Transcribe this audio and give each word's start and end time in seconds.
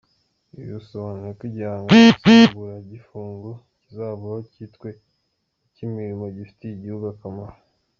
Ibi 0.57 0.65
bisobanuye 0.77 1.31
ko 1.39 1.43
igihano 1.49 1.85
nsimburagifungo 2.15 3.49
kizavaho 3.81 4.37
cyitwe 4.51 4.89
icy’imirimo 5.67 6.25
ifitiye 6.43 6.73
igihugu 6.75 7.05
akamaro. 7.15 7.55